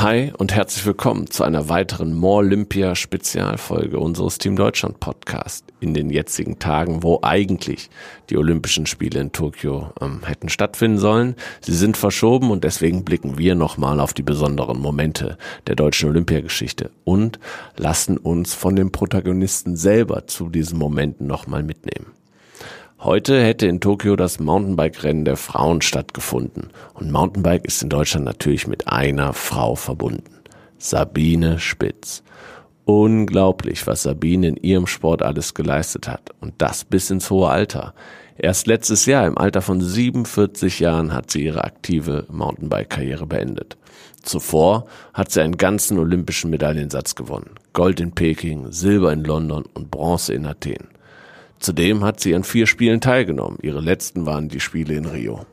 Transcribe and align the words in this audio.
Hi 0.00 0.32
und 0.38 0.54
herzlich 0.54 0.86
willkommen 0.86 1.28
zu 1.28 1.44
einer 1.44 1.68
weiteren 1.68 2.14
More 2.14 2.38
Olympia 2.38 2.94
Spezialfolge 2.94 3.98
unseres 3.98 4.38
Team 4.38 4.56
Deutschland 4.56 4.98
Podcast 4.98 5.66
in 5.80 5.92
den 5.92 6.08
jetzigen 6.08 6.58
Tagen, 6.58 7.02
wo 7.02 7.18
eigentlich 7.20 7.90
die 8.30 8.38
Olympischen 8.38 8.86
Spiele 8.86 9.20
in 9.20 9.32
Tokio 9.32 9.92
ähm, 10.00 10.22
hätten 10.24 10.48
stattfinden 10.48 10.96
sollen. 10.96 11.36
Sie 11.60 11.74
sind 11.74 11.98
verschoben 11.98 12.50
und 12.50 12.64
deswegen 12.64 13.04
blicken 13.04 13.36
wir 13.36 13.54
nochmal 13.54 14.00
auf 14.00 14.14
die 14.14 14.22
besonderen 14.22 14.80
Momente 14.80 15.36
der 15.66 15.76
deutschen 15.76 16.08
Olympiageschichte 16.08 16.90
und 17.04 17.38
lassen 17.76 18.16
uns 18.16 18.54
von 18.54 18.76
den 18.76 18.92
Protagonisten 18.92 19.76
selber 19.76 20.26
zu 20.26 20.48
diesen 20.48 20.78
Momenten 20.78 21.26
nochmal 21.26 21.62
mitnehmen. 21.62 22.06
Heute 23.02 23.42
hätte 23.42 23.66
in 23.66 23.80
Tokio 23.80 24.14
das 24.14 24.40
Mountainbike-Rennen 24.40 25.24
der 25.24 25.38
Frauen 25.38 25.80
stattgefunden. 25.80 26.68
Und 26.92 27.10
Mountainbike 27.10 27.64
ist 27.64 27.82
in 27.82 27.88
Deutschland 27.88 28.26
natürlich 28.26 28.66
mit 28.66 28.88
einer 28.88 29.32
Frau 29.32 29.74
verbunden. 29.74 30.34
Sabine 30.76 31.58
Spitz. 31.58 32.22
Unglaublich, 32.84 33.86
was 33.86 34.02
Sabine 34.02 34.48
in 34.48 34.56
ihrem 34.56 34.86
Sport 34.86 35.22
alles 35.22 35.54
geleistet 35.54 36.08
hat. 36.08 36.32
Und 36.42 36.52
das 36.58 36.84
bis 36.84 37.08
ins 37.08 37.30
hohe 37.30 37.48
Alter. 37.48 37.94
Erst 38.36 38.66
letztes 38.66 39.06
Jahr, 39.06 39.26
im 39.26 39.38
Alter 39.38 39.62
von 39.62 39.80
47 39.80 40.80
Jahren, 40.80 41.14
hat 41.14 41.30
sie 41.30 41.42
ihre 41.42 41.64
aktive 41.64 42.26
Mountainbike-Karriere 42.30 43.26
beendet. 43.26 43.78
Zuvor 44.20 44.84
hat 45.14 45.32
sie 45.32 45.40
einen 45.40 45.56
ganzen 45.56 45.98
olympischen 45.98 46.50
Medaillensatz 46.50 47.14
gewonnen. 47.14 47.54
Gold 47.72 47.98
in 47.98 48.12
Peking, 48.12 48.72
Silber 48.72 49.10
in 49.10 49.24
London 49.24 49.64
und 49.72 49.90
Bronze 49.90 50.34
in 50.34 50.44
Athen. 50.44 50.88
Zudem 51.60 52.02
hat 52.04 52.20
sie 52.20 52.34
an 52.34 52.42
vier 52.42 52.66
Spielen 52.66 53.02
teilgenommen. 53.02 53.58
Ihre 53.62 53.80
letzten 53.80 54.24
waren 54.24 54.48
die 54.48 54.60
Spiele 54.60 54.94
in 54.94 55.04
Rio. 55.04 55.44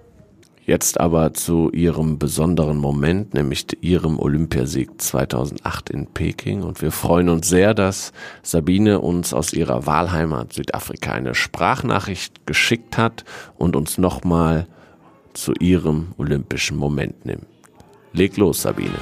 Jetzt 0.65 0.99
aber 0.99 1.33
zu 1.33 1.69
ihrem 1.71 2.17
besonderen 2.17 2.77
Moment, 2.77 3.33
nämlich 3.33 3.65
ihrem 3.81 4.17
Olympiasieg 4.19 5.01
2008 5.01 5.89
in 5.89 6.07
Peking. 6.07 6.63
Und 6.63 6.81
wir 6.81 6.91
freuen 6.91 7.29
uns 7.29 7.47
sehr, 7.47 7.73
dass 7.73 8.11
Sabine 8.41 8.99
uns 8.99 9.33
aus 9.33 9.53
ihrer 9.53 9.85
Wahlheimat 9.85 10.53
Südafrika 10.53 11.11
eine 11.11 11.35
Sprachnachricht 11.35 12.45
geschickt 12.45 12.97
hat 12.97 13.23
und 13.57 13.75
uns 13.75 13.97
nochmal 13.97 14.67
zu 15.33 15.53
ihrem 15.59 16.13
olympischen 16.17 16.77
Moment 16.77 17.25
nimmt. 17.25 17.47
Leg 18.13 18.35
los, 18.37 18.61
Sabine. 18.61 18.97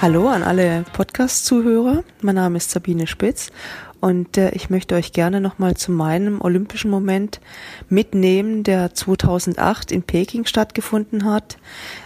Hallo 0.00 0.28
an 0.28 0.44
alle 0.44 0.84
Podcast-Zuhörer. 0.92 2.04
Mein 2.22 2.36
Name 2.36 2.58
ist 2.58 2.70
Sabine 2.70 3.08
Spitz 3.08 3.50
und 3.98 4.38
äh, 4.38 4.50
ich 4.50 4.70
möchte 4.70 4.94
euch 4.94 5.12
gerne 5.12 5.40
nochmal 5.40 5.76
zu 5.76 5.90
meinem 5.90 6.40
olympischen 6.40 6.88
Moment 6.88 7.40
mitnehmen, 7.88 8.62
der 8.62 8.94
2008 8.94 9.90
in 9.90 10.04
Peking 10.04 10.46
stattgefunden 10.46 11.24
hat, 11.24 11.58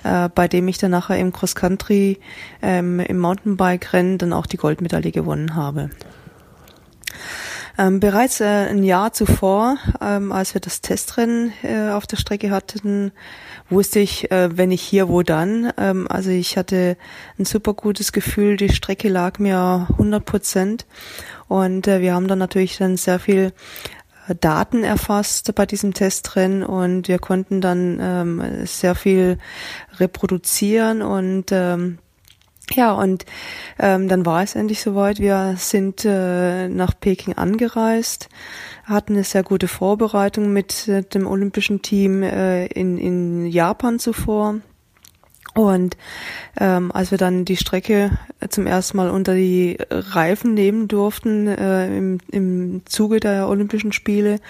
äh, 0.04 0.30
bei 0.30 0.48
dem 0.48 0.68
ich 0.68 0.78
dann 0.78 0.90
nachher 0.90 1.18
im 1.18 1.34
Cross-Country, 1.34 2.18
ähm, 2.62 2.98
im 2.98 3.18
Mountainbike-Rennen 3.18 4.16
dann 4.16 4.32
auch 4.32 4.46
die 4.46 4.56
Goldmedaille 4.56 5.12
gewonnen 5.12 5.54
habe. 5.54 5.90
Ähm, 7.78 8.00
bereits 8.00 8.40
äh, 8.40 8.44
ein 8.44 8.82
Jahr 8.82 9.12
zuvor, 9.12 9.78
ähm, 10.00 10.30
als 10.30 10.54
wir 10.54 10.60
das 10.60 10.82
Testrennen 10.82 11.52
äh, 11.62 11.90
auf 11.90 12.06
der 12.06 12.18
Strecke 12.18 12.50
hatten, 12.50 13.12
wusste 13.70 13.98
ich, 13.98 14.30
äh, 14.30 14.56
wenn 14.56 14.70
ich 14.70 14.82
hier, 14.82 15.08
wo 15.08 15.22
dann. 15.22 15.72
Ähm, 15.78 16.06
also 16.08 16.30
ich 16.30 16.58
hatte 16.58 16.96
ein 17.38 17.46
super 17.46 17.72
gutes 17.72 18.12
Gefühl, 18.12 18.56
die 18.56 18.68
Strecke 18.68 19.08
lag 19.08 19.38
mir 19.38 19.86
100 19.92 20.24
Prozent. 20.24 20.86
Und 21.48 21.88
äh, 21.88 22.00
wir 22.02 22.14
haben 22.14 22.28
dann 22.28 22.38
natürlich 22.38 22.76
dann 22.76 22.98
sehr 22.98 23.18
viel 23.18 23.52
äh, 24.28 24.34
Daten 24.38 24.84
erfasst 24.84 25.54
bei 25.54 25.64
diesem 25.64 25.94
Testrennen. 25.94 26.62
Und 26.62 27.08
wir 27.08 27.18
konnten 27.18 27.62
dann 27.62 27.98
ähm, 28.00 28.66
sehr 28.66 28.94
viel 28.94 29.38
reproduzieren. 29.98 31.00
Und 31.00 31.46
ähm, 31.52 31.98
ja, 32.74 32.92
und 32.92 33.24
ähm, 33.78 34.08
dann 34.08 34.26
war 34.26 34.42
es 34.42 34.54
endlich 34.54 34.80
soweit. 34.80 35.18
Wir 35.18 35.54
sind 35.56 36.04
äh, 36.04 36.68
nach 36.68 36.98
Peking 36.98 37.34
angereist, 37.34 38.28
hatten 38.84 39.14
eine 39.14 39.24
sehr 39.24 39.42
gute 39.42 39.68
Vorbereitung 39.68 40.52
mit 40.52 40.88
äh, 40.88 41.02
dem 41.02 41.26
olympischen 41.26 41.82
Team 41.82 42.22
äh, 42.22 42.66
in, 42.66 42.98
in 42.98 43.46
Japan 43.46 43.98
zuvor. 43.98 44.60
Und 45.54 45.98
ähm, 46.58 46.90
als 46.92 47.10
wir 47.10 47.18
dann 47.18 47.44
die 47.44 47.58
Strecke 47.58 48.10
zum 48.48 48.66
ersten 48.66 48.96
Mal 48.96 49.10
unter 49.10 49.34
die 49.34 49.76
Reifen 49.90 50.54
nehmen 50.54 50.88
durften 50.88 51.46
äh, 51.46 51.94
im, 51.94 52.18
im 52.30 52.82
Zuge 52.86 53.20
der 53.20 53.48
Olympischen 53.48 53.92
Spiele, 53.92 54.40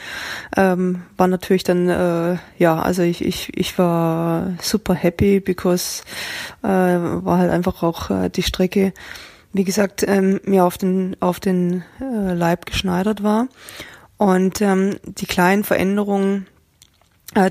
ähm, 0.56 1.02
war 1.16 1.26
natürlich 1.26 1.64
dann 1.64 1.88
äh, 1.88 2.36
ja, 2.56 2.80
also 2.80 3.02
ich 3.02 3.24
ich 3.24 3.56
ich 3.56 3.76
war 3.78 4.52
super 4.60 4.94
happy, 4.94 5.40
because 5.40 6.04
äh, 6.62 6.68
war 6.68 7.38
halt 7.38 7.50
einfach 7.50 7.82
auch 7.82 8.10
äh, 8.10 8.28
die 8.28 8.44
Strecke, 8.44 8.92
wie 9.52 9.64
gesagt, 9.64 10.04
ähm, 10.06 10.40
mir 10.44 10.64
auf 10.64 10.78
den 10.78 11.16
auf 11.18 11.40
den 11.40 11.82
äh, 12.00 12.32
Leib 12.32 12.64
geschneidert 12.64 13.24
war. 13.24 13.48
Und 14.18 14.60
ähm, 14.60 14.98
die 15.04 15.26
kleinen 15.26 15.64
Veränderungen 15.64 16.46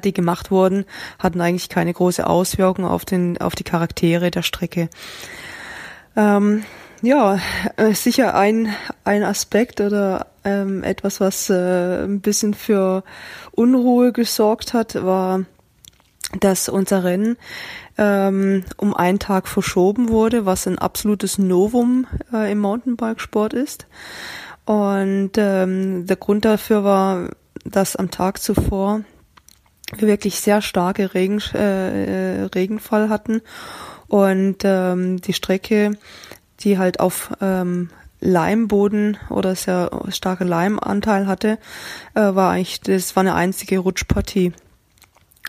die 0.04 0.14
gemacht 0.14 0.52
wurden, 0.52 0.86
hatten 1.20 1.42
eigentlich 1.42 1.70
keine 1.70 1.94
große 1.94 2.26
Auswirkung 2.26 2.86
auf 2.86 3.06
den, 3.06 3.40
auf 3.40 3.56
die 3.56 3.64
Charaktere 3.64 4.32
der 4.32 4.44
Strecke. 4.44 4.90
Ähm, 6.16 6.64
ja, 7.02 7.40
äh, 7.78 7.94
sicher 7.94 8.36
ein, 8.36 8.74
ein 9.04 9.24
Aspekt 9.24 9.82
oder 9.82 10.28
ähm, 10.44 10.84
etwas, 10.84 11.20
was 11.20 11.50
äh, 11.50 12.04
ein 12.04 12.22
bisschen 12.22 12.54
für 12.54 13.04
Unruhe 13.52 14.12
gesorgt 14.12 14.74
hat, 14.74 15.04
war, 15.04 15.46
dass 16.40 16.70
unser 16.70 17.04
Rennen 17.04 17.38
ähm, 17.98 18.64
um 18.78 18.94
einen 18.94 19.20
Tag 19.20 19.48
verschoben 19.48 20.10
wurde, 20.10 20.46
was 20.46 20.68
ein 20.68 20.80
absolutes 20.80 21.38
Novum 21.38 22.08
äh, 22.32 22.52
im 22.52 22.60
Mountainbikesport 22.60 23.54
ist. 23.54 23.88
Und 24.66 25.32
ähm, 25.38 26.06
der 26.06 26.16
Grund 26.16 26.46
dafür 26.46 26.84
war, 26.84 27.30
dass 27.66 27.96
am 27.96 28.12
Tag 28.12 28.42
zuvor 28.42 29.02
wirklich 29.98 30.40
sehr 30.40 30.62
starke 30.62 31.14
Regen, 31.14 31.42
äh, 31.54 32.44
Regenfall 32.54 33.10
hatten 33.10 33.42
und 34.08 34.58
ähm, 34.64 35.22
die 35.22 35.34
Strecke, 35.34 35.98
die 36.62 36.78
halt 36.78 37.00
auf 37.00 37.32
ähm, 37.42 37.90
Leimboden 38.20 39.18
oder 39.30 39.56
sehr 39.56 39.90
starke 40.10 40.44
Leimanteil 40.44 41.28
hatte, 41.28 41.58
äh, 42.14 42.22
war 42.22 42.52
eigentlich, 42.52 42.82
das 42.82 43.16
war 43.16 43.22
eine 43.22 43.36
einzige 43.36 43.80
Rutschpartie. 43.80 44.54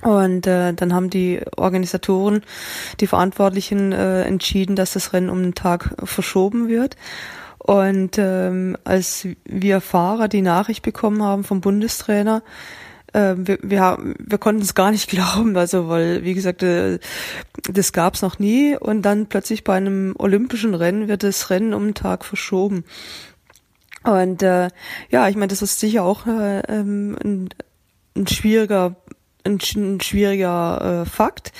Und 0.03 0.47
äh, 0.48 0.72
dann 0.72 0.94
haben 0.94 1.10
die 1.10 1.41
Organisatoren, 1.56 2.42
die 2.98 3.06
Verantwortlichen 3.06 3.92
äh, 3.92 4.22
entschieden, 4.24 4.74
dass 4.74 4.94
das 4.94 5.12
Rennen 5.12 5.30
um 5.30 5.38
einen 5.38 5.54
Tag 5.54 5.94
verschoben 6.03 6.69
wird. 6.69 6.97
Und 7.59 8.19
ähm, 8.19 8.76
als 8.82 9.28
wir 9.44 9.80
Fahrer 9.80 10.26
die 10.26 10.42
Nachricht 10.42 10.82
bekommen 10.82 11.22
haben 11.22 11.44
vom 11.44 11.60
Bundestrainer, 11.60 12.42
äh, 13.12 13.34
wir, 13.37 13.59
wir, 13.62 13.99
wir 14.19 14.39
konnten 14.39 14.62
es 14.62 14.75
gar 14.75 14.91
nicht 14.91 15.09
glauben, 15.11 15.56
also 15.56 15.89
weil, 15.89 16.25
wie 16.25 16.34
gesagt, 16.34 16.62
äh, 16.62 16.99
das 17.71 17.93
gab 17.93 18.15
es 18.15 18.23
noch 18.23 18.39
nie. 18.39 18.77
Und 18.77 19.03
dann 19.03 19.27
plötzlich 19.27 19.65
bei 19.65 19.77
einem 19.77 20.15
olympischen 20.19 20.75
Rennen 20.75 21.09
wird 21.09 21.22
das 21.22 21.51
Rennen 21.51 21.75
um 21.75 21.83
einen 21.84 21.95
Tag 21.95 22.25
verschoben. 22.25 22.84
Und 24.05 24.43
äh, 24.43 24.69
ja, 25.11 25.28
ich 25.28 25.37
meine, 25.37 25.49
das 25.49 25.62
ist 25.62 25.78
sicher 25.78 26.03
auch 26.03 26.27
äh, 26.27 26.61
ähm, 26.69 27.17
ein, 27.22 27.49
ein 28.17 28.27
schwieriger 28.27 28.97
ein, 29.45 29.59
ein 29.75 30.01
schwieriger 30.01 31.03
äh, 31.03 31.09
Fakt, 31.09 31.53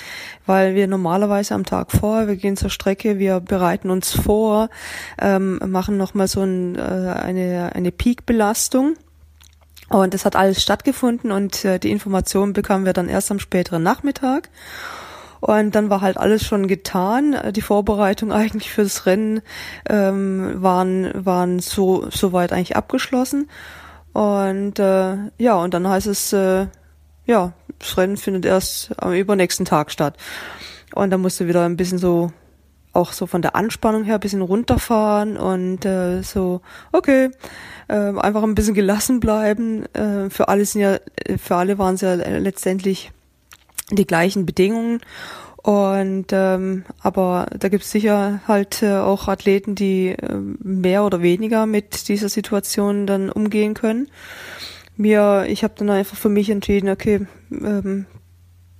weil 0.45 0.75
wir 0.75 0.87
normalerweise 0.87 1.53
am 1.53 1.65
Tag 1.65 1.91
vor, 1.91 2.27
wir 2.27 2.35
gehen 2.35 2.55
zur 2.55 2.69
Strecke, 2.69 3.19
wir 3.19 3.39
bereiten 3.41 3.89
uns 3.89 4.11
vor, 4.11 4.69
ähm, 5.19 5.59
machen 5.65 5.97
nochmal 5.97 6.27
so 6.27 6.41
ein, 6.41 6.75
äh, 6.75 6.79
eine, 6.79 7.71
eine 7.75 7.91
Peak-Belastung 7.91 8.95
und 9.93 10.15
es 10.15 10.25
hat 10.25 10.35
alles 10.35 10.61
stattgefunden 10.61 11.31
und 11.31 11.63
äh, 11.65 11.77
die 11.77 11.91
Informationen 11.91 12.53
bekamen 12.53 12.85
wir 12.85 12.93
dann 12.93 13.09
erst 13.09 13.29
am 13.29 13.39
späteren 13.39 13.83
Nachmittag. 13.83 14.49
Und 15.39 15.75
dann 15.75 15.89
war 15.89 16.01
halt 16.01 16.17
alles 16.17 16.43
schon 16.45 16.67
getan. 16.67 17.35
Die 17.51 17.61
Vorbereitung 17.61 18.31
eigentlich 18.33 18.71
fürs 18.71 19.05
Rennen 19.05 19.41
ähm, 19.87 20.53
waren, 20.55 21.11
waren 21.13 21.59
so, 21.59 22.09
so 22.09 22.33
weit 22.33 22.53
eigentlich 22.53 22.75
abgeschlossen. 22.75 23.49
Und 24.13 24.79
äh, 24.79 25.15
ja, 25.37 25.55
und 25.55 25.73
dann 25.75 25.87
heißt 25.87 26.07
es, 26.07 26.33
äh, 26.33 26.67
ja, 27.25 27.53
das 27.77 27.97
Rennen 27.97 28.17
findet 28.17 28.45
erst 28.45 28.93
am 28.97 29.13
übernächsten 29.13 29.65
Tag 29.65 29.91
statt. 29.91 30.17
Und 30.95 31.11
da 31.11 31.17
musste 31.17 31.47
wieder 31.47 31.65
ein 31.65 31.77
bisschen 31.77 31.99
so 31.99 32.31
auch 32.93 33.11
so 33.11 33.25
von 33.25 33.41
der 33.41 33.55
Anspannung 33.55 34.03
her 34.03 34.15
ein 34.15 34.19
bisschen 34.19 34.41
runterfahren 34.41 35.35
und 35.35 35.83
äh, 35.83 36.21
so, 36.21 36.61
okay, 36.91 37.31
äh, 37.87 37.93
einfach 37.93 38.43
ein 38.43 38.55
bisschen 38.55 38.75
gelassen 38.75 39.19
bleiben. 39.19 39.85
Äh, 39.93 40.29
für 40.29 40.47
alle 40.47 40.63
sind 40.65 40.81
ja, 40.81 40.99
für 41.37 41.55
alle 41.55 41.77
waren 41.77 41.95
es 41.95 42.01
ja 42.01 42.13
letztendlich 42.13 43.11
die 43.91 44.07
gleichen 44.07 44.45
Bedingungen. 44.45 45.01
Und 45.63 46.27
ähm, 46.31 46.83
aber 46.99 47.47
da 47.57 47.69
gibt's 47.69 47.89
sicher 47.89 48.41
halt 48.47 48.83
äh, 48.83 48.97
auch 48.97 49.29
Athleten, 49.29 49.75
die 49.75 50.09
äh, 50.09 50.35
mehr 50.61 51.05
oder 51.05 51.21
weniger 51.21 51.65
mit 51.65 52.09
dieser 52.09 52.27
Situation 52.27 53.07
dann 53.07 53.29
umgehen 53.29 53.73
können. 53.73 54.09
mir, 54.97 55.45
ich 55.47 55.63
habe 55.63 55.73
dann 55.77 55.89
einfach 55.89 56.17
für 56.17 56.29
mich 56.29 56.49
entschieden, 56.49 56.89
okay, 56.89 57.27
ähm, 57.51 58.05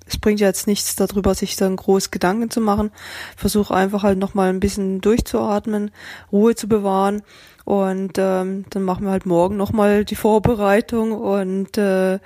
es 0.06 0.18
bringt 0.18 0.40
ja 0.40 0.48
jetzt 0.48 0.68
nichts 0.68 0.96
darüber, 0.96 1.34
sich 1.36 1.56
dann 1.56 1.76
groß 1.76 2.12
Gedanken 2.12 2.50
zu 2.50 2.62
machen. 2.62 2.92
Versuche 3.38 3.74
einfach 3.74 4.04
halt 4.04 4.18
nochmal 4.18 4.50
ein 4.50 4.60
bisschen 4.60 5.02
durchzuatmen, 5.02 5.92
Ruhe 6.32 6.56
zu 6.56 6.68
bewahren 6.68 7.24
und 7.66 8.18
ähm, 8.18 8.66
dann 8.70 8.84
machen 8.84 9.06
wir 9.06 9.12
halt 9.12 9.26
morgen 9.26 9.56
nochmal 9.56 10.04
die 10.04 10.16
Vorbereitung 10.16 11.14
und, 11.14 11.78
äh, 11.78 12.20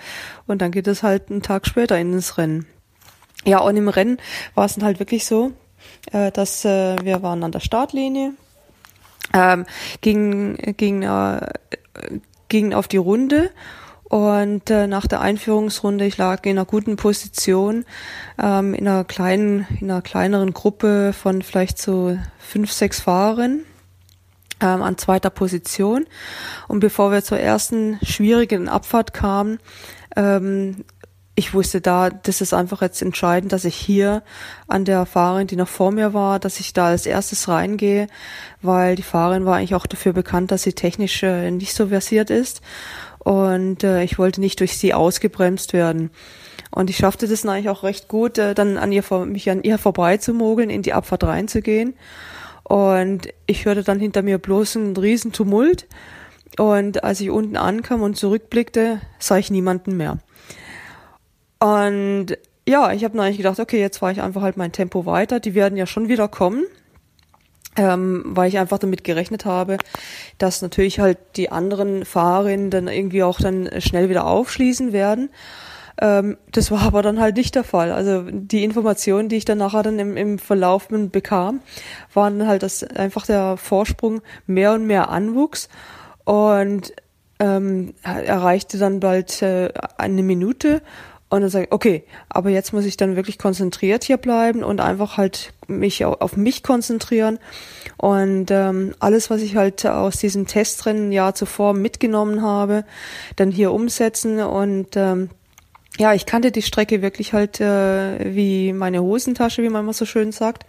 und 0.47 0.61
dann 0.61 0.71
geht 0.71 0.87
es 0.87 1.03
halt 1.03 1.29
einen 1.29 1.43
Tag 1.43 1.67
später 1.67 1.97
ins 1.97 2.37
Rennen. 2.37 2.65
Ja, 3.45 3.59
und 3.59 3.77
im 3.77 3.87
Rennen 3.87 4.17
war 4.55 4.65
es 4.65 4.75
dann 4.75 4.83
halt 4.83 4.99
wirklich 4.99 5.25
so, 5.25 5.51
äh, 6.11 6.31
dass 6.31 6.65
äh, 6.65 6.95
wir 7.03 7.21
waren 7.21 7.43
an 7.43 7.51
der 7.51 7.59
Startlinie, 7.59 8.33
ähm, 9.33 9.65
gingen, 10.01 10.57
gingen, 10.75 11.03
äh, 11.03 11.51
gingen 12.49 12.73
auf 12.73 12.87
die 12.87 12.97
Runde 12.97 13.51
und 14.09 14.69
äh, 14.69 14.87
nach 14.87 15.05
der 15.05 15.19
Einführungsrunde, 15.19 16.05
ich 16.05 16.17
lag 16.17 16.45
in 16.45 16.51
einer 16.51 16.65
guten 16.65 16.95
Position, 16.95 17.85
ähm, 18.41 18.73
in 18.73 18.87
einer 18.87 19.03
kleinen, 19.03 19.67
in 19.81 19.91
einer 19.91 20.01
kleineren 20.01 20.53
Gruppe 20.53 21.11
von 21.11 21.41
vielleicht 21.41 21.77
so 21.77 22.17
fünf, 22.39 22.71
sechs 22.71 23.01
Fahrern 23.01 23.61
ähm, 24.61 24.81
an 24.81 24.97
zweiter 24.97 25.29
Position. 25.29 26.05
Und 26.69 26.79
bevor 26.79 27.11
wir 27.11 27.21
zur 27.21 27.39
ersten 27.39 27.99
schwierigen 28.01 28.69
Abfahrt 28.69 29.13
kamen, 29.13 29.59
ähm, 30.15 30.85
ich 31.35 31.53
wusste 31.53 31.81
da, 31.81 32.09
das 32.09 32.41
ist 32.41 32.53
einfach 32.53 32.81
jetzt 32.81 33.01
entscheidend, 33.01 33.51
dass 33.51 33.63
ich 33.63 33.75
hier 33.75 34.23
an 34.67 34.85
der 34.85 35.05
Fahrerin, 35.05 35.45
die 35.45 35.55
noch 35.55 35.67
vor 35.67 35.91
mir 35.91 36.15
war, 36.15 36.39
dass 36.39 36.59
ich 36.59 36.73
da 36.73 36.87
als 36.87 37.05
erstes 37.05 37.47
reingehe, 37.47 38.07
weil 38.63 38.95
die 38.95 39.03
Fahrerin 39.03 39.45
war 39.45 39.57
eigentlich 39.57 39.75
auch 39.75 39.85
dafür 39.85 40.13
bekannt, 40.13 40.49
dass 40.49 40.63
sie 40.63 40.73
technisch 40.73 41.21
äh, 41.21 41.51
nicht 41.51 41.75
so 41.75 41.89
versiert 41.89 42.31
ist 42.31 42.61
und 43.27 43.83
äh, 43.83 44.03
ich 44.03 44.17
wollte 44.17 44.39
nicht 44.39 44.61
durch 44.61 44.77
sie 44.77 44.93
ausgebremst 44.93 45.73
werden. 45.73 46.11
Und 46.71 46.89
ich 46.89 46.95
schaffte 46.95 47.27
das 47.27 47.45
eigentlich 47.45 47.67
auch 47.67 47.83
recht 47.83 48.07
gut, 48.07 48.37
äh, 48.37 48.55
dann 48.55 48.77
an 48.77 48.93
ihr, 48.93 49.03
mich 49.25 49.49
an 49.49 49.63
ihr 49.63 49.77
vorbeizumogeln, 49.77 50.69
in 50.69 50.81
die 50.81 50.93
Abfahrt 50.93 51.25
reinzugehen. 51.25 51.95
Und 52.63 53.27
ich 53.45 53.65
hörte 53.65 53.83
dann 53.83 53.99
hinter 53.99 54.21
mir 54.21 54.37
bloß 54.37 54.77
einen 54.77 54.95
riesen 54.95 55.33
Tumult. 55.33 55.87
Und 56.57 57.03
als 57.03 57.19
ich 57.19 57.29
unten 57.29 57.57
ankam 57.57 58.01
und 58.01 58.15
zurückblickte, 58.15 59.01
sah 59.19 59.37
ich 59.37 59.51
niemanden 59.51 59.97
mehr. 59.97 60.19
Und 61.59 62.27
ja, 62.65 62.93
ich 62.93 63.03
habe 63.03 63.21
eigentlich 63.21 63.35
gedacht, 63.35 63.59
okay, 63.59 63.81
jetzt 63.81 63.97
fahre 63.97 64.13
ich 64.13 64.21
einfach 64.21 64.41
halt 64.41 64.55
mein 64.55 64.71
Tempo 64.71 65.05
weiter. 65.05 65.41
Die 65.41 65.53
werden 65.53 65.77
ja 65.77 65.85
schon 65.85 66.07
wieder 66.07 66.29
kommen, 66.29 66.63
ähm, 67.77 68.23
weil 68.25 68.49
ich 68.49 68.57
einfach 68.57 68.79
damit 68.79 69.03
gerechnet 69.03 69.45
habe, 69.45 69.77
dass 70.37 70.61
natürlich 70.61 70.99
halt 70.99 71.17
die 71.35 71.51
anderen 71.51 72.03
Fahrerinnen 72.03 72.71
dann 72.71 72.87
irgendwie 72.87 73.23
auch 73.23 73.39
dann 73.39 73.69
schnell 73.79 74.09
wieder 74.09 74.25
aufschließen 74.25 74.91
werden. 74.91 75.29
Ähm, 75.99 76.37
das 76.51 76.71
war 76.71 76.81
aber 76.81 77.01
dann 77.01 77.19
halt 77.19 77.37
nicht 77.37 77.55
der 77.55 77.63
Fall. 77.63 77.91
Also 77.91 78.23
die 78.29 78.63
Informationen, 78.63 79.29
die 79.29 79.37
ich 79.37 79.45
dann 79.45 79.59
nachher 79.59 79.83
dann 79.83 79.99
im, 79.99 80.17
im 80.17 80.39
Verlauf 80.39 80.87
bekam, 80.89 81.61
waren 82.13 82.47
halt, 82.47 82.63
dass 82.63 82.83
einfach 82.83 83.25
der 83.25 83.57
Vorsprung 83.57 84.21
mehr 84.45 84.73
und 84.73 84.85
mehr 84.85 85.09
anwuchs 85.09 85.69
und 86.25 86.93
ähm, 87.39 87.93
erreichte 88.03 88.77
dann 88.79 88.99
bald 88.99 89.41
äh, 89.43 89.69
eine 89.97 90.23
Minute 90.23 90.81
und 91.29 91.41
dann 91.41 91.49
sage 91.49 91.65
ich, 91.65 91.71
okay, 91.73 92.03
aber 92.29 92.49
jetzt 92.49 92.71
muss 92.71 92.85
ich 92.85 92.95
dann 92.95 93.17
wirklich 93.17 93.37
konzentriert 93.37 94.05
hier 94.05 94.15
bleiben 94.17 94.63
und 94.63 94.79
einfach 94.79 95.17
halt 95.17 95.51
mich 95.67 96.05
auf 96.05 96.37
mich 96.37 96.63
konzentrieren. 96.63 97.37
Und 97.97 98.49
ähm, 98.49 98.95
alles, 98.99 99.29
was 99.29 99.41
ich 99.41 99.57
halt 99.57 99.85
aus 99.85 100.17
diesem 100.17 100.47
Testrennen 100.47 101.11
Jahr 101.11 101.35
zuvor 101.35 101.73
mitgenommen 101.73 102.41
habe, 102.41 102.85
dann 103.35 103.51
hier 103.51 103.73
umsetzen. 103.73 104.39
Und 104.39 104.95
ähm, 104.95 105.29
ja, 105.97 106.13
ich 106.13 106.25
kannte 106.25 106.51
die 106.51 106.61
Strecke 106.61 107.01
wirklich 107.01 107.33
halt 107.33 107.59
äh, 107.59 108.33
wie 108.33 108.71
meine 108.71 109.01
Hosentasche, 109.01 109.63
wie 109.63 109.69
man 109.69 109.83
immer 109.83 109.93
so 109.93 110.05
schön 110.05 110.31
sagt. 110.31 110.65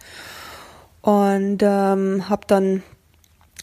Und 1.01 1.59
ähm, 1.61 2.27
habe 2.27 2.41
dann 2.47 2.83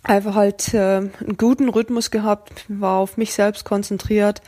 einfach 0.02 0.34
halt 0.34 0.72
äh, 0.72 0.96
einen 0.96 1.36
guten 1.36 1.68
Rhythmus 1.68 2.10
gehabt, 2.10 2.64
war 2.68 2.96
auf 2.96 3.18
mich 3.18 3.34
selbst 3.34 3.66
konzentriert 3.66 4.40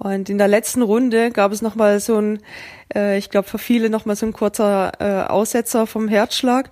und 0.00 0.30
in 0.30 0.38
der 0.38 0.48
letzten 0.48 0.80
Runde 0.80 1.30
gab 1.30 1.52
es 1.52 1.60
nochmal 1.60 2.00
so 2.00 2.18
ein, 2.18 2.38
äh, 2.94 3.18
ich 3.18 3.28
glaube 3.28 3.46
für 3.46 3.58
viele 3.58 3.90
nochmal 3.90 4.16
so 4.16 4.24
ein 4.24 4.32
kurzer 4.32 4.92
äh, 4.98 5.28
Aussetzer 5.28 5.86
vom 5.86 6.08
Herzschlag, 6.08 6.70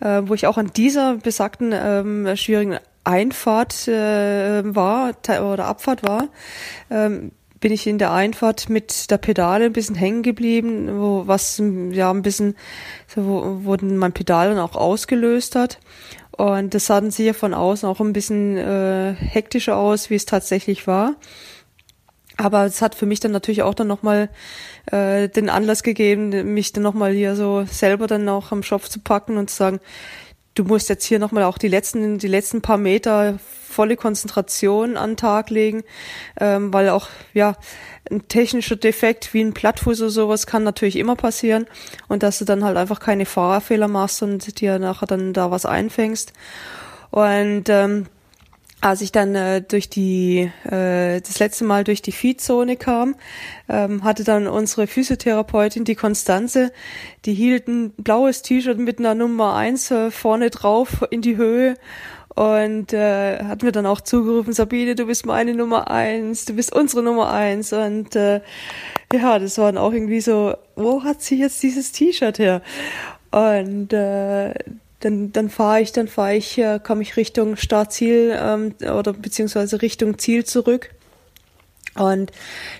äh, 0.00 0.22
wo 0.24 0.34
ich 0.34 0.48
auch 0.48 0.58
an 0.58 0.72
dieser 0.74 1.14
besagten 1.14 1.72
ähm, 1.72 2.36
schwierigen 2.36 2.78
Einfahrt 3.04 3.86
äh, 3.86 4.74
war 4.74 5.12
oder 5.28 5.66
Abfahrt 5.66 6.02
war. 6.02 6.28
Ähm, 6.90 7.30
bin 7.60 7.70
ich 7.70 7.86
in 7.86 7.98
der 7.98 8.12
Einfahrt 8.12 8.68
mit 8.68 9.08
der 9.08 9.18
Pedale 9.18 9.66
ein 9.66 9.72
bisschen 9.72 9.94
hängen 9.94 10.24
geblieben, 10.24 11.00
wo 11.00 11.28
was 11.28 11.62
ja 11.92 12.10
ein 12.10 12.22
bisschen, 12.22 12.56
so, 13.06 13.60
wo 13.62 13.76
mein 13.80 14.12
Pedal 14.12 14.48
dann 14.48 14.58
auch 14.58 14.74
ausgelöst 14.74 15.54
hat. 15.54 15.78
Und 16.32 16.74
das 16.74 16.86
sah 16.86 17.00
dann 17.00 17.12
sicher 17.12 17.34
von 17.34 17.54
außen 17.54 17.88
auch 17.88 18.00
ein 18.00 18.12
bisschen 18.12 18.56
äh, 18.56 19.14
hektischer 19.14 19.76
aus, 19.76 20.10
wie 20.10 20.16
es 20.16 20.26
tatsächlich 20.26 20.88
war. 20.88 21.14
Aber 22.36 22.64
es 22.64 22.82
hat 22.82 22.94
für 22.94 23.06
mich 23.06 23.20
dann 23.20 23.32
natürlich 23.32 23.62
auch 23.62 23.74
dann 23.74 23.86
nochmal 23.86 24.28
äh, 24.90 25.28
den 25.28 25.48
Anlass 25.48 25.82
gegeben, 25.82 26.52
mich 26.52 26.72
dann 26.72 26.82
nochmal 26.82 27.12
hier 27.12 27.36
so 27.36 27.64
selber 27.64 28.06
dann 28.06 28.28
auch 28.28 28.50
am 28.50 28.62
Schopf 28.62 28.88
zu 28.88 29.00
packen 29.00 29.36
und 29.36 29.50
zu 29.50 29.56
sagen, 29.56 29.80
du 30.54 30.64
musst 30.64 30.88
jetzt 30.88 31.04
hier 31.04 31.18
nochmal 31.18 31.44
auch 31.44 31.58
die 31.58 31.68
letzten, 31.68 32.18
die 32.18 32.28
letzten 32.28 32.62
paar 32.62 32.78
Meter 32.78 33.38
volle 33.68 33.96
Konzentration 33.96 34.96
an 34.96 35.10
den 35.10 35.16
Tag 35.16 35.50
legen, 35.50 35.82
ähm, 36.40 36.72
weil 36.72 36.88
auch, 36.88 37.08
ja, 37.32 37.56
ein 38.10 38.28
technischer 38.28 38.76
Defekt 38.76 39.34
wie 39.34 39.40
ein 39.40 39.54
Plattfuß 39.54 40.02
oder 40.02 40.10
sowas 40.10 40.46
kann 40.46 40.62
natürlich 40.62 40.96
immer 40.96 41.16
passieren 41.16 41.66
und 42.06 42.22
dass 42.22 42.38
du 42.38 42.44
dann 42.44 42.64
halt 42.64 42.76
einfach 42.76 43.00
keine 43.00 43.26
Fahrerfehler 43.26 43.88
machst 43.88 44.22
und 44.22 44.60
dir 44.60 44.78
nachher 44.78 45.06
dann 45.06 45.32
da 45.32 45.50
was 45.50 45.66
einfängst. 45.66 46.32
Und 47.10 47.68
ähm, 47.68 48.06
als 48.84 49.00
ich 49.00 49.12
dann 49.12 49.34
äh, 49.34 49.62
durch 49.62 49.88
die 49.88 50.50
äh, 50.64 51.20
das 51.22 51.38
letzte 51.38 51.64
Mal 51.64 51.84
durch 51.84 52.02
die 52.02 52.12
Feedzone 52.12 52.76
kam, 52.76 53.16
ähm, 53.66 54.04
hatte 54.04 54.24
dann 54.24 54.46
unsere 54.46 54.86
Physiotherapeutin, 54.86 55.84
die 55.84 55.94
Konstanze, 55.94 56.70
die 57.24 57.32
hielt 57.32 57.66
ein 57.66 57.92
blaues 57.92 58.42
T-Shirt 58.42 58.78
mit 58.78 58.98
einer 58.98 59.14
Nummer 59.14 59.54
eins 59.54 59.90
äh, 59.90 60.10
vorne 60.10 60.50
drauf 60.50 61.02
in 61.10 61.22
die 61.22 61.38
Höhe 61.38 61.76
und 62.34 62.92
äh, 62.92 63.42
hat 63.44 63.62
mir 63.62 63.72
dann 63.72 63.86
auch 63.86 64.02
zugerufen, 64.02 64.52
Sabine, 64.52 64.94
du 64.94 65.06
bist 65.06 65.24
meine 65.24 65.54
Nummer 65.54 65.90
eins, 65.90 66.44
du 66.44 66.52
bist 66.52 66.74
unsere 66.74 67.02
Nummer 67.02 67.32
eins 67.32 67.72
und 67.72 68.14
äh, 68.16 68.42
ja, 69.14 69.38
das 69.38 69.56
war 69.56 69.72
dann 69.72 69.78
auch 69.78 69.94
irgendwie 69.94 70.20
so, 70.20 70.56
wo 70.76 71.04
hat 71.04 71.22
sie 71.22 71.38
jetzt 71.38 71.62
dieses 71.62 71.92
T-Shirt 71.92 72.38
her? 72.38 72.60
Und 73.30 73.94
äh, 73.94 74.52
dann, 75.04 75.32
dann 75.32 75.50
fahre 75.50 75.82
ich, 75.82 75.92
dann 75.92 76.08
fahre 76.08 76.34
ich, 76.34 76.56
äh, 76.58 76.80
komme 76.82 77.02
ich 77.02 77.16
Richtung 77.16 77.56
Startziel 77.56 78.34
ähm, 78.38 78.74
oder 78.80 79.12
beziehungsweise 79.12 79.82
Richtung 79.82 80.18
Ziel 80.18 80.44
zurück. 80.44 80.90
Und 81.96 82.32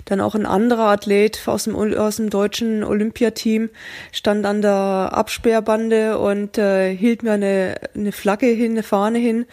dann 0.06 0.20
auch 0.20 0.34
ein 0.34 0.46
anderer 0.46 0.86
Athlet 0.86 1.40
aus 1.46 1.64
dem, 1.64 1.76
aus 1.76 2.16
dem 2.16 2.30
deutschen 2.30 2.82
Olympiateam 2.82 3.70
stand 4.10 4.44
an 4.44 4.60
der 4.60 5.10
Absperrbande 5.12 6.18
und 6.18 6.58
äh, 6.58 6.96
hielt 6.96 7.22
mir 7.22 7.32
eine, 7.32 7.76
eine 7.94 8.10
Flagge 8.10 8.46
hin, 8.46 8.72
eine 8.72 8.82
Fahne 8.82 9.18
hin. 9.18 9.46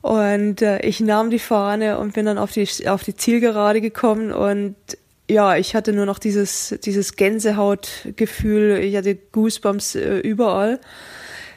Und 0.00 0.62
äh, 0.62 0.80
ich 0.80 1.00
nahm 1.00 1.30
die 1.30 1.38
Fahne 1.38 1.98
und 1.98 2.14
bin 2.14 2.26
dann 2.26 2.38
auf 2.38 2.50
die, 2.50 2.66
auf 2.88 3.04
die 3.04 3.14
Zielgerade 3.14 3.80
gekommen 3.80 4.32
und 4.32 4.74
ja, 5.28 5.56
ich 5.56 5.74
hatte 5.74 5.92
nur 5.92 6.06
noch 6.06 6.20
dieses, 6.20 6.76
dieses 6.84 7.16
Gänsehautgefühl, 7.16 8.78
ich 8.78 8.96
hatte 8.96 9.16
Goosebumps 9.16 9.96
äh, 9.96 10.18
überall 10.18 10.78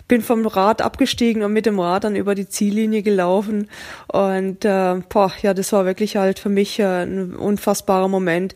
bin 0.10 0.22
vom 0.22 0.46
Rad 0.46 0.82
abgestiegen 0.82 1.44
und 1.44 1.54
mit 1.54 1.66
dem 1.66 1.80
Rad 1.80 2.04
dann 2.04 2.18
über 2.18 2.36
die 2.36 2.50
Ziellinie 2.50 3.04
gelaufen. 3.04 3.70
Und 4.08 4.66
äh, 4.66 4.96
boah, 5.08 5.32
ja, 5.42 5.54
das 5.54 5.72
war 5.72 5.86
wirklich 5.86 6.18
halt 6.18 6.40
für 6.40 6.50
mich 6.50 6.80
äh, 6.80 7.04
ein 7.04 7.36
unfassbarer 7.36 8.10
Moment, 8.10 8.56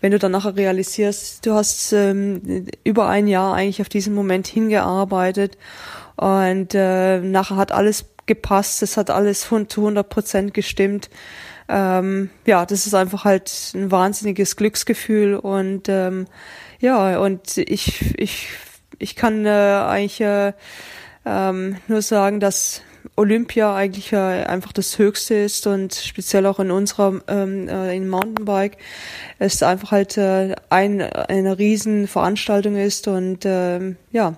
wenn 0.00 0.10
du 0.10 0.18
dann 0.18 0.32
nachher 0.32 0.56
realisierst, 0.56 1.46
du 1.46 1.52
hast 1.52 1.92
ähm, 1.92 2.66
über 2.82 3.06
ein 3.06 3.28
Jahr 3.28 3.54
eigentlich 3.54 3.82
auf 3.82 3.88
diesen 3.88 4.14
Moment 4.14 4.48
hingearbeitet 4.48 5.58
und 6.16 6.74
äh, 6.74 7.20
nachher 7.20 7.56
hat 7.56 7.70
alles 7.70 8.06
gepasst, 8.26 8.82
es 8.82 8.96
hat 8.96 9.10
alles 9.10 9.42
zu 9.42 9.54
100 9.54 10.08
Prozent 10.08 10.54
gestimmt. 10.54 11.10
Ähm, 11.68 12.30
ja, 12.46 12.64
das 12.64 12.86
ist 12.86 12.94
einfach 12.94 13.24
halt 13.24 13.52
ein 13.74 13.90
wahnsinniges 13.90 14.56
Glücksgefühl 14.56 15.36
und 15.36 15.88
ähm, 15.90 16.26
ja, 16.80 17.18
und 17.18 17.58
ich, 17.58 18.14
ich 18.18 18.48
ich 18.98 19.16
kann 19.16 19.46
äh, 19.46 19.48
eigentlich 19.48 20.20
äh, 20.20 20.52
ähm, 21.26 21.76
nur 21.88 22.02
sagen, 22.02 22.40
dass 22.40 22.82
Olympia 23.16 23.74
eigentlich 23.74 24.12
äh, 24.12 24.16
einfach 24.16 24.72
das 24.72 24.98
Höchste 24.98 25.34
ist 25.34 25.66
und 25.66 25.94
speziell 25.94 26.46
auch 26.46 26.58
in 26.58 26.70
unserer 26.70 27.20
ähm, 27.28 27.68
äh, 27.68 27.94
in 27.94 28.08
Mountainbike 28.08 28.78
es 29.38 29.62
einfach 29.62 29.92
halt 29.92 30.16
äh, 30.16 30.54
ein, 30.70 31.00
eine 31.02 31.58
riesen 31.58 32.08
Veranstaltung 32.08 32.76
ist 32.76 33.06
und 33.06 33.44
äh, 33.44 33.94
ja 34.10 34.36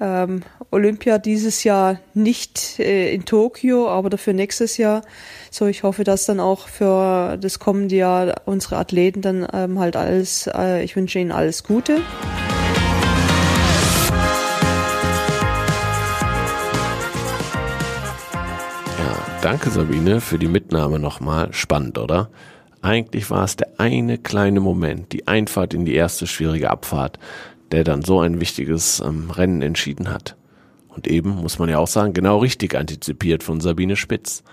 ähm, 0.00 0.42
Olympia 0.72 1.18
dieses 1.18 1.64
Jahr 1.64 2.00
nicht 2.12 2.80
äh, 2.80 3.14
in 3.14 3.24
Tokio, 3.24 3.88
aber 3.88 4.10
dafür 4.10 4.32
nächstes 4.32 4.76
Jahr. 4.76 5.02
So, 5.50 5.66
ich 5.66 5.84
hoffe, 5.84 6.02
dass 6.02 6.24
dann 6.24 6.40
auch 6.40 6.66
für 6.66 7.36
das 7.36 7.60
kommende 7.60 7.94
Jahr 7.94 8.40
unsere 8.46 8.78
Athleten 8.78 9.20
dann 9.20 9.46
ähm, 9.52 9.78
halt 9.78 9.94
alles, 9.94 10.48
äh, 10.52 10.82
ich 10.82 10.96
wünsche 10.96 11.20
ihnen 11.20 11.30
alles 11.30 11.62
Gute. 11.62 12.00
Danke 19.42 19.70
Sabine 19.70 20.20
für 20.20 20.38
die 20.38 20.46
Mitnahme 20.46 21.00
nochmal. 21.00 21.52
Spannend, 21.52 21.98
oder? 21.98 22.30
Eigentlich 22.80 23.28
war 23.28 23.42
es 23.42 23.56
der 23.56 23.72
eine 23.76 24.16
kleine 24.16 24.60
Moment, 24.60 25.12
die 25.12 25.26
Einfahrt 25.26 25.74
in 25.74 25.84
die 25.84 25.96
erste 25.96 26.28
schwierige 26.28 26.70
Abfahrt, 26.70 27.18
der 27.72 27.82
dann 27.82 28.02
so 28.02 28.20
ein 28.20 28.40
wichtiges 28.40 29.00
ähm, 29.00 29.32
Rennen 29.32 29.60
entschieden 29.60 30.10
hat. 30.12 30.36
Und 30.86 31.08
eben, 31.08 31.30
muss 31.30 31.58
man 31.58 31.68
ja 31.68 31.78
auch 31.78 31.88
sagen, 31.88 32.12
genau 32.12 32.38
richtig 32.38 32.76
antizipiert 32.76 33.42
von 33.42 33.60
Sabine 33.60 33.96
Spitz. 33.96 34.44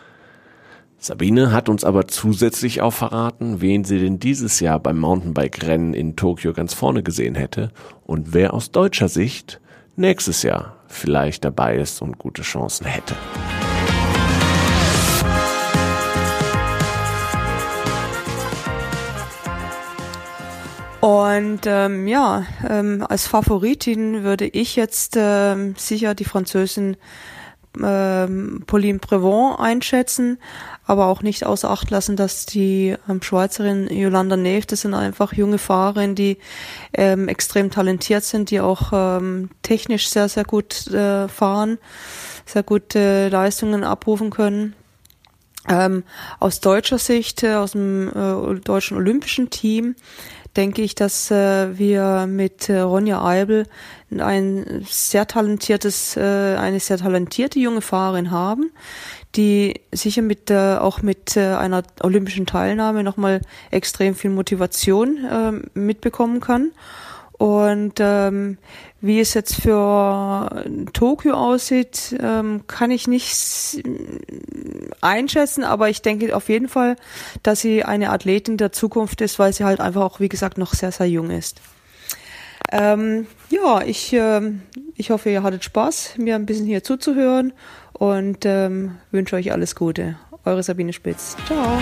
Sabine 0.97 1.51
hat 1.51 1.69
uns 1.69 1.83
aber 1.83 2.07
zusätzlich 2.07 2.81
auch 2.81 2.93
verraten, 2.93 3.61
wen 3.61 3.83
sie 3.83 3.99
denn 3.99 4.19
dieses 4.19 4.59
Jahr 4.59 4.79
beim 4.79 4.97
Mountainbike-Rennen 4.97 5.93
in 5.93 6.15
Tokio 6.15 6.51
ganz 6.51 6.73
vorne 6.73 7.03
gesehen 7.03 7.35
hätte 7.35 7.69
und 8.07 8.33
wer 8.33 8.55
aus 8.55 8.71
deutscher 8.71 9.07
Sicht 9.07 9.61
nächstes 9.95 10.41
Jahr 10.41 10.77
vielleicht 10.87 11.45
dabei 11.45 11.77
ist 11.77 12.01
und 12.01 12.17
gute 12.17 12.41
Chancen 12.41 12.87
hätte. 12.87 13.13
Und 21.01 21.61
ähm, 21.65 22.07
ja, 22.07 22.45
ähm, 22.67 23.05
als 23.07 23.25
Favoritin 23.25 24.23
würde 24.23 24.45
ich 24.45 24.75
jetzt 24.75 25.15
ähm, 25.17 25.75
sicher 25.77 26.13
die 26.13 26.25
Französin 26.25 26.97
ähm, 27.81 28.63
Pauline 28.67 28.99
Prevent 28.99 29.59
einschätzen, 29.59 30.39
aber 30.85 31.05
auch 31.05 31.21
nicht 31.21 31.45
außer 31.45 31.69
Acht 31.69 31.89
lassen, 31.89 32.17
dass 32.17 32.45
die 32.45 32.95
ähm, 33.07 33.21
Schweizerin 33.21 33.87
Yolanda 33.87 34.35
Neef, 34.35 34.65
das 34.65 34.81
sind 34.81 34.93
einfach 34.93 35.33
junge 35.33 35.57
Fahrerinnen, 35.57 36.15
die 36.15 36.37
ähm, 36.93 37.29
extrem 37.29 37.71
talentiert 37.71 38.23
sind, 38.23 38.49
die 38.49 38.59
auch 38.59 38.91
ähm, 38.91 39.51
technisch 39.61 40.09
sehr, 40.09 40.27
sehr 40.27 40.43
gut 40.43 40.87
äh, 40.87 41.29
fahren, 41.29 41.77
sehr 42.45 42.63
gute 42.63 43.29
Leistungen 43.29 43.85
abrufen 43.85 44.31
können. 44.31 44.75
Ähm, 45.67 46.03
aus 46.39 46.61
deutscher 46.61 46.97
Sicht, 46.97 47.43
äh, 47.43 47.53
aus 47.53 47.73
dem 47.73 48.09
äh, 48.09 48.59
deutschen 48.59 48.97
olympischen 48.97 49.51
Team, 49.51 49.95
denke 50.59 50.81
ich, 50.81 50.93
dass 50.93 51.31
äh, 51.31 51.77
wir 51.77 52.27
mit 52.27 52.67
äh, 52.67 52.81
Ronja 52.81 53.23
Eibel 53.23 53.65
ein 54.11 54.85
sehr 54.89 55.25
talentiertes, 55.25 56.17
äh, 56.17 56.57
eine 56.57 56.81
sehr 56.81 56.97
talentierte 56.97 57.59
junge 57.59 57.79
Fahrerin 57.79 58.29
haben, 58.29 58.69
die 59.37 59.79
sicher 59.93 60.21
mit 60.21 60.51
äh, 60.51 60.75
auch 60.75 61.01
mit 61.01 61.37
äh, 61.37 61.53
einer 61.55 61.83
olympischen 62.03 62.45
Teilnahme 62.45 63.05
nochmal 63.05 63.39
extrem 63.71 64.15
viel 64.15 64.31
Motivation 64.31 65.23
äh, 65.23 65.79
mitbekommen 65.79 66.41
kann. 66.41 66.71
Und 67.39 67.93
ähm, 67.99 68.57
wie 68.99 69.21
es 69.21 69.33
jetzt 69.33 69.61
für 69.61 70.65
Tokio 70.91 71.35
aussieht, 71.35 72.13
ähm, 72.21 72.65
kann 72.67 72.91
ich 72.91 73.07
nicht 73.07 73.81
einschätzen, 74.99 75.63
aber 75.63 75.89
ich 75.89 76.01
denke 76.01 76.35
auf 76.35 76.49
jeden 76.49 76.67
Fall, 76.67 76.97
dass 77.41 77.61
sie 77.61 77.85
eine 77.85 78.09
Athletin 78.09 78.57
der 78.57 78.73
Zukunft 78.73 79.21
ist, 79.21 79.39
weil 79.39 79.53
sie 79.53 79.63
halt 79.63 79.79
einfach 79.79 80.01
auch, 80.01 80.19
wie 80.19 80.27
gesagt, 80.27 80.57
noch 80.57 80.73
sehr, 80.73 80.91
sehr 80.91 81.07
jung 81.07 81.29
ist. 81.29 81.61
Ähm, 82.73 83.25
ja, 83.49 83.83
ich, 83.83 84.11
äh, 84.11 84.41
ich 84.95 85.09
hoffe, 85.09 85.29
ihr 85.29 85.41
hattet 85.41 85.63
Spaß, 85.63 86.15
mir 86.17 86.35
ein 86.35 86.45
bisschen 86.45 86.65
hier 86.65 86.83
zuzuhören 86.83 87.53
und 87.93 88.45
ähm, 88.45 88.97
wünsche 89.11 89.37
euch 89.37 89.53
alles 89.53 89.75
Gute. 89.75 90.17
Eure 90.43 90.61
Sabine 90.61 90.91
Spitz. 90.91 91.37
Ciao. 91.47 91.79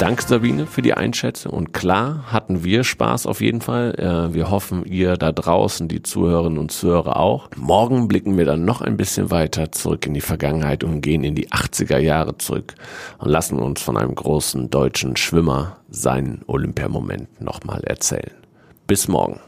Danke 0.00 0.22
Sabine 0.26 0.66
für 0.66 0.80
die 0.80 0.94
Einschätzung 0.94 1.52
und 1.52 1.74
klar 1.74 2.32
hatten 2.32 2.64
wir 2.64 2.84
Spaß 2.84 3.26
auf 3.26 3.42
jeden 3.42 3.60
Fall. 3.60 3.94
Äh, 3.98 4.32
wir 4.32 4.50
hoffen, 4.50 4.86
ihr 4.86 5.18
da 5.18 5.30
draußen, 5.30 5.88
die 5.88 6.02
Zuhörerinnen 6.02 6.58
und 6.58 6.72
Zuhörer 6.72 7.18
auch. 7.18 7.50
Morgen 7.58 8.08
blicken 8.08 8.38
wir 8.38 8.46
dann 8.46 8.64
noch 8.64 8.80
ein 8.80 8.96
bisschen 8.96 9.30
weiter 9.30 9.72
zurück 9.72 10.06
in 10.06 10.14
die 10.14 10.22
Vergangenheit 10.22 10.84
und 10.84 11.02
gehen 11.02 11.22
in 11.22 11.34
die 11.34 11.50
80er 11.50 11.98
Jahre 11.98 12.38
zurück 12.38 12.76
und 13.18 13.28
lassen 13.28 13.58
uns 13.58 13.82
von 13.82 13.98
einem 13.98 14.14
großen 14.14 14.70
deutschen 14.70 15.18
Schwimmer 15.18 15.76
seinen 15.90 16.44
Olympiamoment 16.46 17.38
nochmal 17.38 17.82
erzählen. 17.84 18.32
Bis 18.86 19.06
morgen. 19.06 19.38